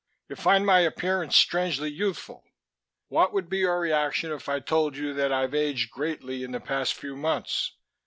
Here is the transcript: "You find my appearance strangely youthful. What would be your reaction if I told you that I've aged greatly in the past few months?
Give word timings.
"You 0.29 0.35
find 0.35 0.65
my 0.65 0.79
appearance 0.79 1.35
strangely 1.35 1.91
youthful. 1.91 2.43
What 3.09 3.33
would 3.33 3.49
be 3.49 3.59
your 3.59 3.79
reaction 3.79 4.31
if 4.31 4.49
I 4.49 4.59
told 4.59 4.97
you 4.97 5.13
that 5.13 5.31
I've 5.31 5.53
aged 5.53 5.91
greatly 5.91 6.43
in 6.43 6.53
the 6.53 6.59
past 6.59 6.95
few 6.95 7.15
months? 7.15 7.73